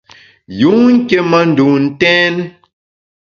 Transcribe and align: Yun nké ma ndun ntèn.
Yun 0.59 0.83
nké 0.97 1.17
ma 1.29 1.39
ndun 1.49 1.75
ntèn. 1.91 2.35